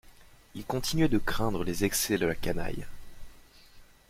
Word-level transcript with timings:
Ils 0.55 0.65
continuaient 0.65 1.09
de 1.09 1.19
craindre 1.19 1.63
les 1.63 1.83
excès 1.85 2.17
de 2.17 2.25
la 2.25 2.33
canaille. 2.33 2.87